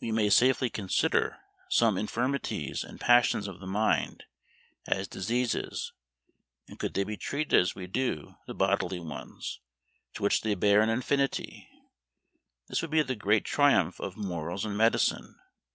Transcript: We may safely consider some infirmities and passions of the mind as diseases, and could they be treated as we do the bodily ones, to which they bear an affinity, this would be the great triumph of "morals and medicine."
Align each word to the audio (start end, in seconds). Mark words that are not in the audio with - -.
We 0.00 0.10
may 0.10 0.30
safely 0.30 0.70
consider 0.70 1.36
some 1.68 1.98
infirmities 1.98 2.82
and 2.82 2.98
passions 2.98 3.46
of 3.46 3.60
the 3.60 3.66
mind 3.66 4.24
as 4.86 5.06
diseases, 5.06 5.92
and 6.66 6.78
could 6.78 6.94
they 6.94 7.04
be 7.04 7.18
treated 7.18 7.52
as 7.60 7.74
we 7.74 7.86
do 7.86 8.36
the 8.46 8.54
bodily 8.54 9.00
ones, 9.00 9.60
to 10.14 10.22
which 10.22 10.40
they 10.40 10.54
bear 10.54 10.80
an 10.80 10.88
affinity, 10.88 11.68
this 12.68 12.80
would 12.80 12.90
be 12.90 13.02
the 13.02 13.14
great 13.14 13.44
triumph 13.44 14.00
of 14.00 14.16
"morals 14.16 14.64
and 14.64 14.78
medicine." 14.78 15.38